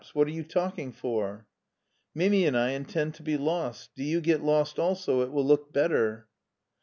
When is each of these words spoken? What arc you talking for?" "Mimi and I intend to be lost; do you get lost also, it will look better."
What 0.13 0.25
arc 0.25 0.33
you 0.33 0.43
talking 0.43 0.91
for?" 0.91 1.45
"Mimi 2.15 2.47
and 2.47 2.57
I 2.57 2.71
intend 2.71 3.13
to 3.13 3.21
be 3.21 3.37
lost; 3.37 3.91
do 3.95 4.03
you 4.03 4.19
get 4.19 4.41
lost 4.43 4.79
also, 4.79 5.21
it 5.21 5.31
will 5.31 5.45
look 5.45 5.71
better." 5.71 6.27